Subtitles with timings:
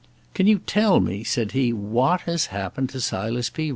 [0.33, 3.69] "Can you tell me," said he, "what has happened to Silas P.